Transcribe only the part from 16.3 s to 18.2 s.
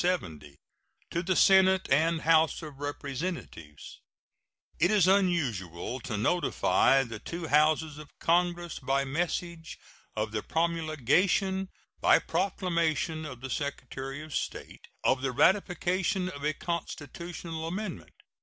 a constitutional amendment.